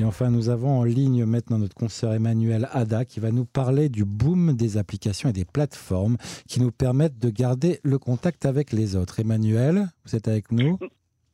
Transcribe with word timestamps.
Et 0.00 0.04
enfin, 0.04 0.30
nous 0.30 0.48
avons 0.48 0.78
en 0.78 0.84
ligne 0.84 1.26
maintenant 1.26 1.58
notre 1.58 1.74
consoeur 1.74 2.14
Emmanuel 2.14 2.68
Ada 2.72 3.04
qui 3.04 3.20
va 3.20 3.30
nous 3.30 3.44
parler 3.44 3.90
du 3.90 4.06
boom 4.06 4.56
des 4.56 4.78
applications 4.78 5.28
et 5.28 5.34
des 5.34 5.44
plateformes 5.44 6.16
qui 6.48 6.62
nous 6.62 6.70
permettent 6.70 7.18
de 7.18 7.28
garder 7.28 7.80
le 7.84 7.98
contact 7.98 8.46
avec 8.46 8.72
les 8.72 8.96
autres. 8.96 9.20
Emmanuel, 9.20 9.88
vous 10.06 10.16
êtes 10.16 10.26
avec 10.26 10.52
nous 10.52 10.78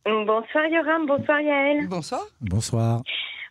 Bonsoir 0.04 0.66
Yoram, 0.66 1.06
bonsoir 1.06 1.40
Yael. 1.40 1.86
Bonsoir. 1.88 2.22
Bonsoir. 2.40 3.02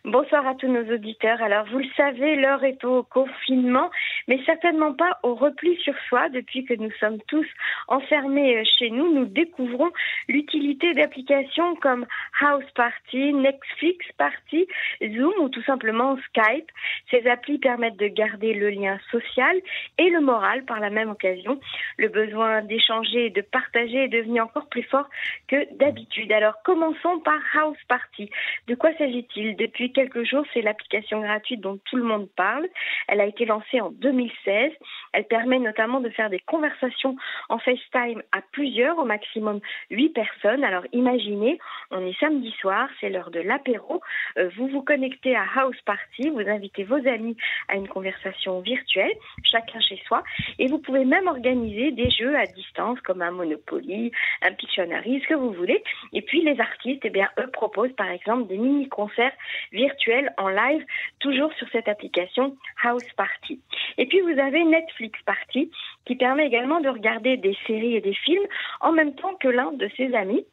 Bonsoir 0.04 0.46
à 0.46 0.54
tous 0.54 0.68
nos 0.68 0.84
auditeurs. 0.94 1.42
Alors, 1.42 1.66
vous 1.72 1.78
le 1.78 1.88
savez, 1.96 2.36
l'heure 2.36 2.62
est 2.62 2.84
au 2.84 3.02
confinement, 3.02 3.90
mais 4.28 4.40
certainement 4.44 4.92
pas 4.92 5.18
au 5.22 5.34
repli 5.34 5.76
sur 5.76 5.94
soi. 6.08 6.28
Depuis 6.28 6.64
que 6.64 6.74
nous 6.74 6.90
sommes 7.00 7.20
tous 7.28 7.46
enfermés 7.88 8.58
euh, 8.58 8.64
chez 8.78 8.90
nous, 8.90 9.12
nous 9.12 9.26
découvrons 9.26 9.90
l'utilité 10.28 10.94
d'applications 10.94 11.76
comme 11.76 12.06
House 12.40 12.70
Party, 12.74 13.32
Netflix 13.32 14.06
Party, 14.18 14.66
Zoom 15.00 15.32
ou 15.40 15.48
tout 15.48 15.62
simplement 15.62 16.16
Skype. 16.28 16.70
Ces 17.10 17.26
applis 17.26 17.58
permettent 17.58 17.98
de 17.98 18.08
garder 18.08 18.54
le 18.54 18.70
lien 18.70 18.98
social 19.10 19.56
et 19.98 20.10
le 20.10 20.20
moral 20.20 20.64
par 20.64 20.80
la 20.80 20.90
même 20.90 21.10
occasion. 21.10 21.60
Le 21.98 22.08
besoin 22.08 22.62
d'échanger 22.62 23.26
et 23.26 23.30
de 23.30 23.40
partager 23.40 24.04
est 24.04 24.08
devenu 24.08 24.40
encore 24.40 24.68
plus 24.68 24.82
fort 24.82 25.08
que 25.48 25.74
d'habitude. 25.76 26.32
Alors, 26.32 26.54
commençons 26.64 27.20
par 27.20 27.40
House 27.54 27.78
Party. 27.88 28.30
De 28.66 28.74
quoi 28.74 28.92
s'agit-il? 28.98 29.56
Depuis 29.56 29.92
quelques 29.92 30.24
jours, 30.24 30.44
c'est 30.52 30.62
l'application 30.62 31.20
gratuite 31.20 31.60
dont 31.60 31.78
tout 31.84 31.96
le 31.96 32.02
monde 32.04 32.28
parle. 32.36 32.66
Elle 33.08 33.20
a 33.20 33.26
été 33.26 33.44
lancée 33.44 33.80
en 33.80 33.90
2016. 34.16 34.72
Elle 35.12 35.24
permet 35.24 35.58
notamment 35.58 36.00
de 36.00 36.10
faire 36.10 36.30
des 36.30 36.40
conversations 36.40 37.16
en 37.48 37.58
FaceTime 37.58 38.22
à 38.32 38.40
plusieurs, 38.52 38.98
au 38.98 39.04
maximum 39.04 39.60
8 39.90 40.10
personnes. 40.10 40.64
Alors 40.64 40.84
imaginez, 40.92 41.58
on 41.90 42.04
est 42.06 42.18
samedi 42.18 42.50
soir, 42.60 42.88
c'est 43.00 43.08
l'heure 43.08 43.30
de 43.30 43.40
l'apéro. 43.40 44.00
Euh, 44.38 44.50
vous 44.56 44.68
vous 44.68 44.82
connectez 44.82 45.34
à 45.34 45.44
House 45.56 45.80
Party, 45.84 46.30
vous 46.30 46.48
invitez 46.48 46.84
vos 46.84 47.06
amis 47.06 47.36
à 47.68 47.76
une 47.76 47.88
conversation 47.88 48.60
virtuelle, 48.60 49.12
chacun 49.44 49.80
chez 49.80 50.00
soi, 50.06 50.22
et 50.58 50.66
vous 50.66 50.78
pouvez 50.78 51.04
même 51.04 51.26
organiser 51.26 51.92
des 51.92 52.10
jeux 52.10 52.36
à 52.36 52.46
distance 52.46 53.00
comme 53.00 53.22
un 53.22 53.30
Monopoly, 53.30 54.12
un 54.42 54.52
Pictionary, 54.52 55.20
ce 55.22 55.28
que 55.28 55.34
vous 55.34 55.52
voulez. 55.52 55.82
Et 56.12 56.22
puis 56.22 56.42
les 56.42 56.60
artistes, 56.60 57.02
eh 57.04 57.10
bien, 57.10 57.28
eux 57.38 57.50
proposent 57.52 57.94
par 57.96 58.10
exemple 58.10 58.48
des 58.48 58.58
mini-concerts 58.58 59.32
virtuels 59.72 59.86
virtuel 59.86 60.32
en 60.38 60.48
live, 60.48 60.84
toujours 61.20 61.52
sur 61.54 61.68
cette 61.70 61.88
application 61.88 62.56
House 62.82 63.06
Party. 63.16 63.60
Puis 64.06 64.20
vous 64.20 64.38
avez 64.38 64.64
Netflix 64.64 65.18
Party, 65.24 65.70
qui 66.04 66.16
permet 66.16 66.46
également 66.46 66.80
de 66.80 66.88
regarder 66.88 67.36
des 67.36 67.56
séries 67.66 67.96
et 67.96 68.00
des 68.00 68.14
films 68.14 68.46
en 68.80 68.92
même 68.92 69.14
temps 69.14 69.34
que 69.34 69.48
l'un 69.48 69.72
de 69.72 69.88
ses 69.96 70.14
amis 70.14 70.44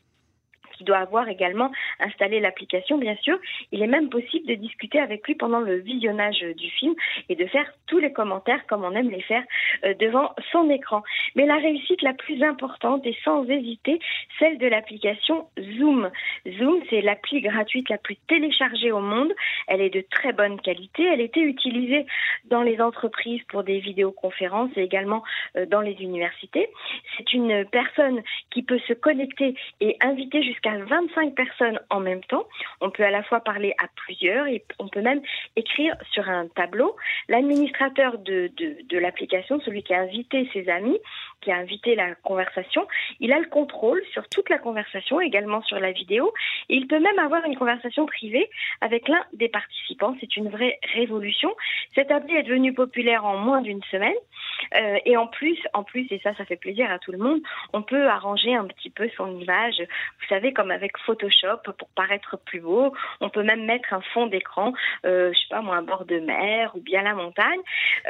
qui 0.78 0.84
doit 0.84 0.98
avoir 0.98 1.28
également 1.30 1.72
installé 2.04 2.40
l'application, 2.40 2.98
bien 2.98 3.16
sûr. 3.18 3.38
Il 3.72 3.82
est 3.82 3.88
même 3.88 4.10
possible 4.10 4.48
de 4.48 4.56
discuter 4.56 5.00
avec 5.00 5.26
lui 5.28 5.36
pendant 5.36 5.60
le 5.60 5.76
visionnage 5.76 6.42
du 6.58 6.70
film 6.70 6.94
et 7.30 7.36
de 7.36 7.46
faire 7.48 7.72
tous 7.88 8.00
les 8.00 8.12
commentaires 8.12 8.66
comme 8.68 8.84
on 8.84 8.92
aime 8.92 9.10
les 9.10 9.22
faire 9.22 9.44
euh, 9.86 9.94
devant 9.96 10.34
son 10.52 10.70
écran. 10.70 11.04
Mais 11.36 11.46
la 11.46 11.58
réussite 11.58 12.02
la 12.02 12.14
plus 12.14 12.44
importante 12.44 13.06
est 13.06 13.18
sans 13.24 13.48
hésiter 13.50 14.00
celle 14.40 14.58
de 14.58 14.68
l'application 14.68 15.48
Zoom. 15.78 16.10
Zoom, 16.58 16.82
c'est 16.90 17.02
l'appli 17.02 17.42
gratuite 17.42 17.90
la 17.90 17.98
plus 17.98 18.18
téléchargée 18.28 18.92
au 18.92 19.00
monde. 19.00 19.34
Elle 19.68 19.82
est 19.82 19.90
de 19.90 20.06
très 20.10 20.34
bonne 20.34 20.60
qualité. 20.60 21.04
Elle 21.04 21.22
était 21.22 21.42
utilisée 21.42 22.06
dans 22.46 22.62
les 22.62 22.82
entreprises 22.82 23.42
pour 23.50 23.64
des 23.64 23.80
vidéoconférences 23.80 24.72
et 24.76 24.82
également 24.82 25.24
euh, 25.56 25.66
dans 25.66 25.82
les 25.82 25.94
universités. 26.02 26.70
C'est 27.18 27.34
une 27.34 27.66
personne 27.66 28.22
qui 28.52 28.64
peut 28.64 28.80
se 28.88 28.94
connecter 28.94 29.56
et 29.82 29.98
inviter 30.02 30.44
jusqu'à 30.44 30.78
25 30.78 31.36
personnes 31.36 31.80
en 31.94 32.00
même 32.00 32.24
temps. 32.24 32.48
On 32.82 32.90
peut 32.90 33.04
à 33.04 33.12
la 33.12 33.24
fois 33.24 33.40
parler 33.40 33.74
à 33.78 33.88
plusieurs 33.96 34.48
et 34.48 34.66
on 34.80 34.88
peut 34.88 35.02
même 35.02 35.22
écrire 35.56 35.96
sur 36.12 36.28
un 36.28 36.48
tableau. 36.48 36.96
L'administrateur 37.30 38.18
de, 38.18 38.52
de, 38.58 38.98
l'application, 38.98 39.60
celui 39.62 39.84
qui 39.84 39.94
a 39.94 40.02
invité 40.02 40.50
ses 40.54 40.70
amis, 40.70 40.98
qui 41.42 41.52
a 41.52 41.58
invité 41.58 41.96
la 41.96 42.16
conversation, 42.16 42.88
il 43.20 43.34
a 43.34 43.40
le 43.40 43.48
contrôle 43.48 44.02
sur 44.12 44.28
toute 44.30 44.50
la 44.50 44.58
conversation, 44.58 45.20
également 45.20 45.62
sur 45.64 45.80
la 45.80 45.92
vidéo. 45.92 46.34
Et 46.70 46.76
il 46.76 46.88
peut 46.88 47.00
même 47.00 47.20
avoir 47.20 47.44
une 47.46 47.58
conversation 47.58 48.06
privée 48.06 48.50
avec 48.82 49.08
l'un 49.08 49.24
des 49.34 49.50
participants. 49.50 50.16
C'est 50.20 50.38
une 50.38 50.50
vraie 50.50 50.80
révolution. 50.94 51.54
Cette 51.96 52.12
appli 52.12 52.36
est 52.36 52.44
devenue 52.44 52.74
populaire 52.74 53.26
en 53.26 53.38
moins 53.38 53.62
d'une 53.62 53.84
semaine. 53.92 54.14
Euh, 54.76 54.98
et 55.06 55.18
en 55.18 55.28
plus, 55.28 55.58
en 55.74 55.84
plus, 55.84 56.08
et 56.12 56.20
ça, 56.24 56.34
ça 56.36 56.46
fait 56.46 56.56
plaisir 56.56 56.90
à 56.92 57.00
tout 57.00 57.12
le 57.12 57.18
monde, 57.18 57.42
on 57.74 57.82
peut 57.82 58.08
arranger 58.08 58.56
un 58.56 58.66
petit 58.66 58.90
peu 58.90 59.10
son 59.18 59.40
image. 59.40 59.80
Vous 59.80 60.28
savez, 60.30 60.54
comme 60.54 60.72
avec 60.72 60.98
Photoshop 61.00 61.58
pour 61.78 61.90
paraître 61.96 62.38
plus 62.38 62.60
beau. 62.60 62.94
On 63.22 63.30
peut 63.30 63.44
même 63.44 63.66
mettre 63.66 63.94
un 63.94 64.02
fond 64.14 64.28
d'écran, 64.28 64.74
euh, 65.06 65.32
je 65.34 65.40
sais 65.40 65.48
pas 65.50 65.62
moi, 65.62 65.76
un 65.76 65.84
bord 65.84 66.06
de 66.06 66.20
mer 66.20 66.76
ou 66.76 66.82
bien 66.82 67.06
montagne. 67.14 67.60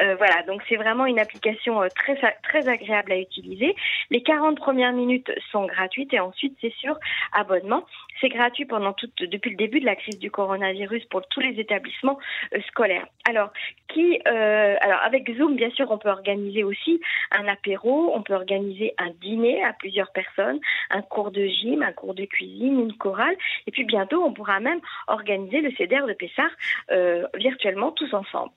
Euh, 0.02 0.16
voilà, 0.16 0.44
donc 0.44 0.62
c'est 0.68 0.76
vraiment 0.76 1.06
une 1.06 1.20
application 1.20 1.82
euh, 1.82 1.88
très 1.96 2.16
très 2.44 2.68
agréable 2.68 3.12
à 3.12 3.18
utiliser. 3.18 3.76
Les 4.10 4.22
40 4.22 4.58
premières 4.58 4.94
minutes 4.94 5.32
sont 5.52 5.66
gratuites 5.66 6.14
et 6.14 6.20
ensuite 6.20 6.58
c'est 6.62 6.74
sur 6.74 6.98
abonnement. 7.32 7.86
C'est 8.22 8.30
gratuit 8.30 8.66
pendant 8.66 8.94
toute, 8.94 9.24
depuis 9.24 9.52
le 9.52 9.58
début 9.58 9.80
de 9.80 9.86
la 9.86 9.96
crise 9.96 10.20
du 10.20 10.32
coronavirus 10.32 11.06
pour 11.06 11.26
tous 11.28 11.40
les 11.40 11.60
établissements 11.60 12.18
euh, 12.54 12.62
scolaires. 12.68 13.08
Alors, 13.28 13.52
qui, 13.88 14.20
euh, 14.28 14.76
alors 14.82 15.00
avec 15.04 15.30
Zoom, 15.38 15.56
bien 15.56 15.70
sûr, 15.72 15.90
on 15.92 15.98
peut 15.98 16.10
organiser 16.10 16.64
aussi 16.64 17.00
un 17.32 17.48
apéro, 17.48 18.12
on 18.16 18.22
peut 18.22 18.34
organiser 18.34 18.94
un 18.98 19.12
dîner 19.22 19.64
à 19.64 19.74
plusieurs 19.74 20.12
personnes, 20.12 20.60
un 20.90 21.02
cours 21.02 21.32
de 21.32 21.46
gym, 21.46 21.84
un 21.84 21.92
cours 21.92 22.14
de 22.14 22.26
cuisine, 22.26 22.80
une 22.80 22.94
chorale, 22.94 23.36
et 23.68 23.72
puis 23.72 23.84
bientôt, 23.84 24.24
on 24.24 24.34
pourra 24.34 24.60
même 24.60 24.80
organiser 25.08 25.62
le 25.62 25.72
CEDER 25.72 26.02
de 26.08 26.14
Pessard 26.14 26.52
euh, 26.92 27.28
virtuellement 27.36 27.92
tous 27.92 28.14
ensemble. 28.14 28.52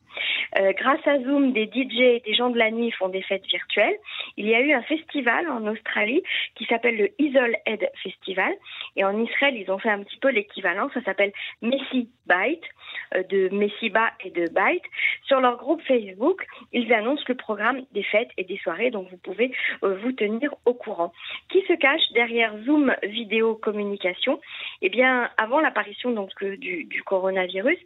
Grâce 0.78 1.06
à 1.06 1.18
Zoom, 1.20 1.52
des 1.52 1.66
DJ 1.66 2.00
et 2.00 2.22
des 2.24 2.32
gens 2.32 2.48
de 2.48 2.56
la 2.56 2.70
nuit 2.70 2.90
font 2.90 3.10
des 3.10 3.20
fêtes 3.20 3.44
virtuelles. 3.46 3.96
Il 4.38 4.46
y 4.46 4.54
a 4.54 4.60
eu 4.60 4.72
un 4.72 4.80
festival 4.82 5.46
en 5.48 5.66
Australie 5.66 6.22
qui 6.54 6.64
s'appelle 6.64 6.96
le 6.96 7.10
Isol 7.18 7.54
Head 7.66 7.90
Festival, 8.02 8.54
et 8.96 9.04
en 9.04 9.18
Israël, 9.22 9.45
ils 9.54 9.70
ont 9.70 9.78
fait 9.78 9.90
un 9.90 10.02
petit 10.02 10.18
peu 10.18 10.30
l'équivalent. 10.30 10.88
Ça 10.94 11.02
s'appelle 11.02 11.32
Messi 11.62 12.08
Byte, 12.26 12.64
euh, 13.14 13.22
de 13.24 13.48
Messiba 13.54 14.10
et 14.24 14.30
de 14.30 14.46
Byte. 14.48 14.84
Sur 15.26 15.40
leur 15.40 15.56
groupe 15.56 15.82
Facebook, 15.82 16.46
ils 16.72 16.92
annoncent 16.92 17.24
le 17.26 17.34
programme 17.34 17.82
des 17.92 18.04
fêtes 18.04 18.30
et 18.36 18.44
des 18.44 18.58
soirées, 18.58 18.90
donc 18.90 19.08
vous 19.10 19.16
pouvez 19.16 19.50
euh, 19.82 19.96
vous 20.02 20.12
tenir 20.12 20.54
au 20.64 20.74
courant. 20.74 21.12
Qui 21.48 21.62
se 21.62 21.72
cache 21.72 22.12
derrière 22.14 22.56
Zoom 22.64 22.94
Vidéo 23.02 23.56
Communication? 23.56 24.40
Eh 24.82 24.88
bien, 24.88 25.28
avant 25.36 25.60
l'apparition 25.60 26.12
donc 26.12 26.30
euh, 26.42 26.56
du, 26.56 27.02
coronavirus, 27.04 27.78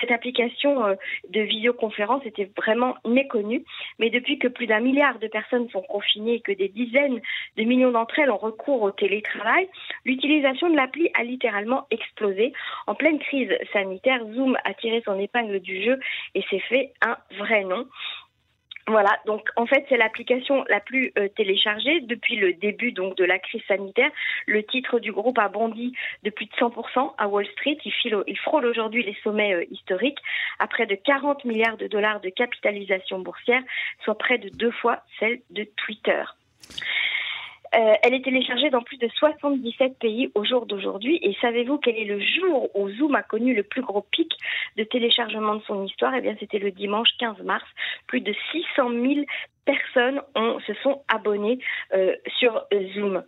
cette 0.00 0.10
application 0.10 0.96
de 1.28 1.40
visioconférence 1.40 2.24
était 2.24 2.50
vraiment 2.56 2.96
méconnue. 3.06 3.64
Mais 3.98 4.10
depuis 4.10 4.38
que 4.38 4.48
plus 4.48 4.66
d'un 4.66 4.80
milliard 4.80 5.18
de 5.18 5.28
personnes 5.28 5.68
sont 5.70 5.82
confinées 5.82 6.34
et 6.34 6.40
que 6.40 6.52
des 6.52 6.68
dizaines 6.68 7.20
de 7.56 7.62
millions 7.64 7.90
d'entre 7.90 8.18
elles 8.18 8.30
ont 8.30 8.36
recours 8.36 8.82
au 8.82 8.90
télétravail, 8.90 9.68
l'utilisation 10.04 10.70
de 10.70 10.76
l'appli 10.76 11.10
a 11.14 11.24
littéralement 11.24 11.86
explosé. 11.90 12.52
En 12.86 12.94
pleine 12.94 13.18
crise 13.18 13.52
sanitaire, 13.72 14.20
Zoom 14.34 14.56
a 14.64 14.74
tiré 14.74 15.02
son 15.04 15.18
épingle 15.18 15.60
du 15.60 15.82
jeu 15.82 15.98
et 16.34 16.42
s'est 16.42 16.60
fait 16.60 16.87
un 17.02 17.16
vrai 17.38 17.64
nom. 17.64 17.86
Voilà, 18.88 19.18
donc 19.26 19.50
en 19.56 19.66
fait 19.66 19.84
c'est 19.90 19.98
l'application 19.98 20.64
la 20.70 20.80
plus 20.80 21.12
euh, 21.18 21.28
téléchargée 21.36 22.00
depuis 22.00 22.36
le 22.36 22.54
début 22.54 22.90
de 22.92 23.24
la 23.24 23.38
crise 23.38 23.62
sanitaire. 23.68 24.10
Le 24.46 24.62
titre 24.64 24.98
du 24.98 25.12
groupe 25.12 25.38
a 25.38 25.48
bondi 25.48 25.94
de 26.22 26.30
plus 26.30 26.46
de 26.46 26.52
100% 26.52 27.14
à 27.18 27.28
Wall 27.28 27.46
Street. 27.48 27.76
Il, 27.84 27.92
il 28.26 28.38
frôle 28.38 28.64
aujourd'hui 28.64 29.02
les 29.02 29.16
sommets 29.22 29.54
euh, 29.54 29.64
historiques 29.70 30.20
à 30.58 30.66
près 30.68 30.86
de 30.86 30.94
40 30.94 31.44
milliards 31.44 31.76
de 31.76 31.86
dollars 31.86 32.20
de 32.20 32.30
capitalisation 32.30 33.18
boursière, 33.18 33.62
soit 34.04 34.16
près 34.16 34.38
de 34.38 34.48
deux 34.48 34.72
fois 34.72 35.02
celle 35.20 35.40
de 35.50 35.64
Twitter. 35.76 36.24
Euh, 37.74 37.94
elle 38.02 38.14
est 38.14 38.24
téléchargée 38.24 38.70
dans 38.70 38.82
plus 38.82 38.96
de 38.96 39.08
77 39.08 39.98
pays 39.98 40.30
au 40.34 40.44
jour 40.44 40.66
d'aujourd'hui. 40.66 41.18
Et 41.22 41.36
savez-vous 41.40 41.78
quel 41.78 41.96
est 41.96 42.04
le 42.04 42.20
jour 42.20 42.70
où 42.74 42.88
Zoom 42.90 43.14
a 43.14 43.22
connu 43.22 43.54
le 43.54 43.62
plus 43.62 43.82
gros 43.82 44.02
pic 44.10 44.32
de 44.76 44.84
téléchargement 44.84 45.56
de 45.56 45.62
son 45.62 45.84
histoire? 45.84 46.14
Eh 46.14 46.20
bien, 46.20 46.34
c'était 46.40 46.58
le 46.58 46.70
dimanche 46.70 47.08
15 47.18 47.42
mars. 47.42 47.66
Plus 48.06 48.20
de 48.20 48.34
600 48.52 48.90
000 48.90 49.26
personnes 49.68 50.22
se 50.66 50.72
sont 50.82 51.02
abonnées 51.08 51.58
euh, 51.92 52.14
sur 52.38 52.64
Zoom. 52.94 53.22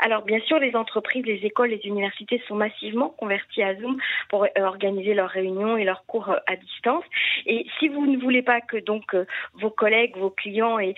Alors 0.00 0.22
bien 0.22 0.40
sûr, 0.40 0.58
les 0.58 0.74
entreprises, 0.74 1.24
les 1.24 1.46
écoles, 1.46 1.70
les 1.70 1.82
universités 1.84 2.42
sont 2.48 2.56
massivement 2.56 3.10
converties 3.10 3.62
à 3.62 3.76
Zoom 3.76 3.98
pour 4.28 4.42
euh, 4.42 4.48
organiser 4.56 5.14
leurs 5.14 5.30
réunions 5.30 5.76
et 5.76 5.84
leurs 5.84 6.04
cours 6.06 6.30
euh, 6.30 6.38
à 6.48 6.56
distance. 6.56 7.04
Et 7.46 7.64
si 7.78 7.86
vous 7.86 8.06
ne 8.06 8.18
voulez 8.18 8.42
pas 8.42 8.60
que 8.60 8.76
donc 8.76 9.14
vos 9.54 9.70
collègues, 9.70 10.16
vos 10.16 10.30
clients 10.30 10.78
et, 10.80 10.94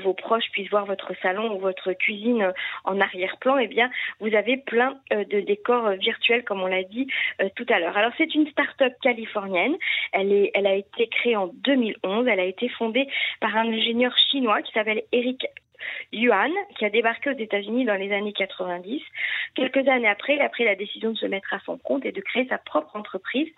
vos 0.00 0.12
proches 0.12 0.50
puissent 0.50 0.68
voir 0.70 0.84
votre 0.84 1.12
salon 1.22 1.54
ou 1.54 1.58
votre 1.58 1.92
cuisine 1.92 2.52
en 2.84 3.00
arrière-plan, 3.00 3.56
eh 3.58 3.68
bien 3.68 3.90
vous 4.20 4.34
avez 4.34 4.58
plein 4.58 4.98
de 5.10 5.40
décors 5.40 5.90
virtuels 5.92 6.44
comme 6.44 6.62
on 6.62 6.66
l'a 6.66 6.82
dit 6.82 7.06
tout 7.54 7.66
à 7.68 7.78
l'heure. 7.78 7.96
Alors 7.96 8.12
c'est 8.18 8.34
une 8.34 8.48
start-up 8.48 8.92
californienne. 9.02 9.76
Elle 10.12 10.50
elle 10.52 10.66
a 10.66 10.74
été 10.74 11.06
créée 11.06 11.36
en 11.36 11.46
2011. 11.46 12.26
Elle 12.26 12.40
a 12.40 12.44
été 12.44 12.68
fondée 12.70 13.06
par 13.40 13.56
un 13.56 13.68
ingénieur 13.72 14.12
chinois 14.30 14.33
qui 14.62 14.72
s'appelle 14.72 15.02
Eric 15.12 15.46
Yuan, 16.12 16.50
qui 16.76 16.84
a 16.84 16.90
débarqué 16.90 17.30
aux 17.30 17.38
États-Unis 17.38 17.84
dans 17.84 17.94
les 17.94 18.12
années 18.12 18.32
90. 18.32 19.02
Quelques 19.54 19.88
années 19.88 20.08
après, 20.08 20.36
il 20.36 20.40
a 20.40 20.48
pris 20.48 20.64
la 20.64 20.74
décision 20.74 21.12
de 21.12 21.16
se 21.16 21.26
mettre 21.26 21.52
à 21.52 21.60
son 21.60 21.78
compte 21.78 22.04
et 22.04 22.12
de 22.12 22.20
créer 22.20 22.46
sa 22.48 22.58
propre 22.58 22.96
entreprise. 22.96 23.48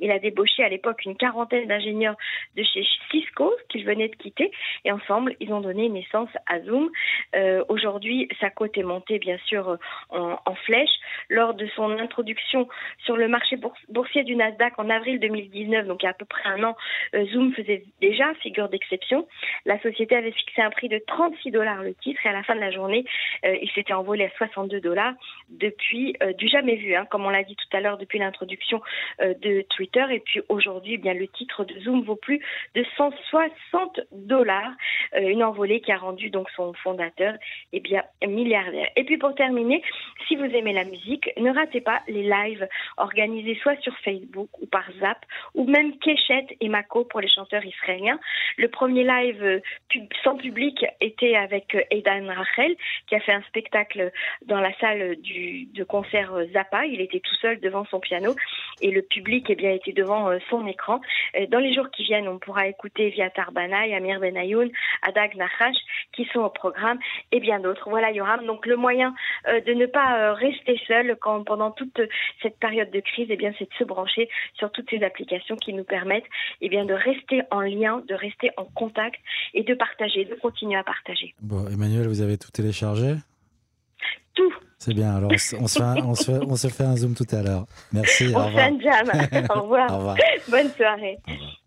Il 0.00 0.10
a 0.10 0.18
débauché 0.18 0.62
à 0.62 0.68
l'époque 0.68 1.04
une 1.04 1.16
quarantaine 1.16 1.66
d'ingénieurs 1.66 2.16
de 2.56 2.62
chez 2.62 2.86
Cisco 3.10 3.52
qu'il 3.68 3.84
venait 3.84 4.08
de 4.08 4.16
quitter 4.16 4.50
et 4.84 4.92
ensemble, 4.92 5.34
ils 5.40 5.52
ont 5.52 5.60
donné 5.60 5.88
naissance 5.88 6.30
à 6.46 6.60
Zoom. 6.60 6.90
Euh, 7.34 7.64
aujourd'hui, 7.68 8.28
sa 8.40 8.50
cote 8.50 8.76
est 8.76 8.82
montée 8.82 9.18
bien 9.18 9.38
sûr 9.46 9.78
en, 10.10 10.38
en, 10.44 10.54
flèche. 10.54 10.90
Lors 11.28 11.54
de 11.54 11.66
son 11.74 11.90
introduction 11.98 12.68
sur 13.04 13.16
le 13.16 13.28
marché 13.28 13.58
boursier 13.88 14.24
du 14.24 14.36
Nasdaq 14.36 14.74
en 14.78 14.90
avril 14.90 15.20
2019, 15.20 15.86
donc 15.86 16.02
il 16.02 16.06
y 16.06 16.08
a 16.08 16.10
à 16.10 16.14
peu 16.14 16.24
près 16.24 16.48
un 16.48 16.62
an, 16.64 16.76
euh, 17.14 17.26
Zoom 17.26 17.52
faisait 17.54 17.84
déjà 18.00 18.32
figure 18.34 18.68
d'exception. 18.68 19.26
La 19.64 19.80
société 19.80 20.16
avait 20.16 20.32
fixé 20.32 20.62
un 20.62 20.70
prix 20.70 20.88
de 20.88 21.00
36 21.06 21.50
dollars 21.50 21.75
le 21.82 21.94
titre 21.94 22.20
et 22.24 22.28
à 22.28 22.32
la 22.32 22.42
fin 22.42 22.54
de 22.54 22.60
la 22.60 22.70
journée, 22.70 23.04
euh, 23.44 23.56
il 23.60 23.70
s'était 23.70 23.92
envolé 23.92 24.24
à 24.24 24.30
62 24.36 24.80
dollars 24.80 25.14
depuis 25.48 26.16
euh, 26.22 26.32
du 26.32 26.48
jamais 26.48 26.76
vu, 26.76 26.94
hein, 26.94 27.06
comme 27.10 27.24
on 27.26 27.30
l'a 27.30 27.42
dit 27.42 27.56
tout 27.56 27.76
à 27.76 27.80
l'heure 27.80 27.98
depuis 27.98 28.18
l'introduction 28.18 28.80
de 29.20 29.62
Twitter. 29.70 30.04
Et 30.10 30.20
puis 30.20 30.40
aujourd'hui, 30.48 30.94
eh 30.94 30.98
bien 30.98 31.14
le 31.14 31.28
titre 31.28 31.64
de 31.64 31.78
Zoom 31.80 32.02
vaut 32.02 32.16
plus 32.16 32.40
de 32.74 32.84
160 32.96 34.00
dollars, 34.12 34.72
une 35.16 35.42
envolée 35.42 35.80
qui 35.80 35.92
a 35.92 35.96
rendu 35.96 36.30
donc 36.30 36.48
son 36.50 36.72
fondateur 36.74 37.34
eh 37.72 37.80
bien 37.80 38.02
milliardaire. 38.26 38.88
Et 38.96 39.04
puis 39.04 39.18
pour 39.18 39.34
terminer, 39.34 39.82
si 40.28 40.36
vous 40.36 40.44
aimez 40.44 40.72
la 40.72 40.84
musique, 40.84 41.30
ne 41.36 41.50
ratez 41.52 41.80
pas 41.80 42.02
les 42.08 42.22
lives 42.22 42.66
organisés 42.96 43.58
soit 43.62 43.80
sur 43.80 43.96
Facebook 43.98 44.48
ou 44.60 44.66
par 44.66 44.84
Zap 45.00 45.18
ou 45.54 45.64
même 45.64 45.96
Keshet 45.98 46.46
et 46.60 46.68
Mako 46.68 47.04
pour 47.04 47.20
les 47.20 47.28
chanteurs 47.28 47.64
israéliens. 47.64 48.18
Le 48.56 48.68
premier 48.68 49.04
live 49.04 49.42
euh, 49.42 49.60
sans 50.22 50.36
public 50.36 50.84
était 51.00 51.36
avec 51.36 51.55
euh, 51.74 51.82
Aidan 51.90 52.26
Rachel, 52.26 52.76
qui 53.06 53.14
a 53.14 53.20
fait 53.20 53.32
un 53.32 53.42
spectacle 53.42 54.10
dans 54.44 54.60
la 54.60 54.72
salle 54.78 55.16
du, 55.16 55.66
de 55.66 55.84
concert 55.84 56.34
euh, 56.34 56.46
Zappa. 56.52 56.86
Il 56.86 57.00
était 57.00 57.20
tout 57.20 57.34
seul 57.36 57.60
devant 57.60 57.84
son 57.86 58.00
piano 58.00 58.34
et 58.80 58.90
le 58.90 59.02
public 59.02 59.46
eh 59.48 59.54
bien, 59.54 59.72
était 59.72 59.92
devant 59.92 60.30
son 60.50 60.66
écran. 60.66 61.00
Dans 61.48 61.58
les 61.58 61.74
jours 61.74 61.90
qui 61.90 62.04
viennent, 62.04 62.28
on 62.28 62.38
pourra 62.38 62.66
écouter 62.66 63.10
Viatar 63.10 63.52
Banaï, 63.52 63.94
Amir 63.94 64.20
Benayoun, 64.20 64.70
Adag 65.02 65.34
Nahash, 65.36 65.76
qui 66.12 66.24
sont 66.32 66.40
au 66.40 66.50
programme, 66.50 66.98
et 67.32 67.40
bien 67.40 67.60
d'autres. 67.60 67.88
Voilà, 67.88 68.10
Yoram. 68.10 68.44
Donc 68.46 68.66
le 68.66 68.76
moyen 68.76 69.14
de 69.46 69.72
ne 69.74 69.86
pas 69.86 70.34
rester 70.34 70.80
seul 70.86 71.16
quand, 71.20 71.44
pendant 71.44 71.70
toute 71.70 72.00
cette 72.42 72.58
période 72.58 72.90
de 72.90 73.00
crise, 73.00 73.28
eh 73.30 73.36
bien, 73.36 73.52
c'est 73.58 73.68
de 73.68 73.74
se 73.78 73.84
brancher 73.84 74.28
sur 74.54 74.70
toutes 74.72 74.88
ces 74.90 75.02
applications 75.02 75.56
qui 75.56 75.72
nous 75.72 75.84
permettent 75.84 76.24
eh 76.60 76.68
bien, 76.68 76.84
de 76.84 76.94
rester 76.94 77.42
en 77.50 77.60
lien, 77.60 78.02
de 78.08 78.14
rester 78.14 78.50
en 78.56 78.64
contact 78.64 79.20
et 79.54 79.62
de 79.62 79.74
partager, 79.74 80.24
de 80.24 80.34
continuer 80.34 80.78
à 80.78 80.84
partager. 80.84 81.34
Bon, 81.40 81.66
Emmanuel, 81.68 82.08
vous 82.08 82.20
avez 82.20 82.38
tout 82.38 82.50
téléchargé? 82.50 83.14
Tout. 84.34 84.52
C'est 84.78 84.94
bien, 84.94 85.16
alors 85.16 85.32
on 85.32 85.38
se, 85.66 85.78
fait 85.78 85.82
un, 85.82 85.96
on, 86.04 86.14
se 86.14 86.30
on 86.30 86.56
se 86.56 86.68
fait 86.68 86.84
un 86.84 86.96
zoom 86.96 87.14
tout 87.14 87.26
à 87.34 87.42
l'heure. 87.42 87.64
Merci. 87.92 88.26
On 88.34 88.40
au 88.40 88.44
revoir. 88.44 88.52
fait 88.52 88.60
un 88.60 88.80
jam. 88.80 89.46
au 89.54 89.60
revoir. 89.62 89.90
au 89.90 89.98
revoir. 89.98 90.16
Bonne 90.48 90.68
soirée. 90.70 91.18
Au 91.26 91.32
revoir. 91.32 91.60